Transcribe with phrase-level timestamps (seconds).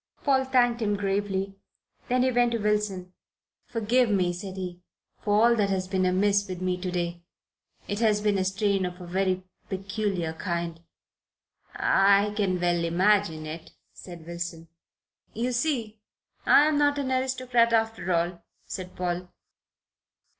[0.23, 1.57] Paul thanked him gravely.
[2.09, 3.13] Then he went to Wilson.
[3.67, 4.81] "Forgive me," said he,
[5.19, 7.21] "for all that has been amiss with me to day.
[7.87, 10.81] It has been a strain of a very peculiar kind."
[11.75, 14.69] "I can well imagine it," said Wilson.
[15.35, 15.99] "You see
[16.47, 19.29] I'm not an aristocrat, after all," said Paul.